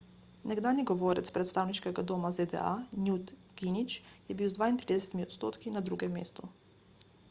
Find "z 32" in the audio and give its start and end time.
4.55-5.25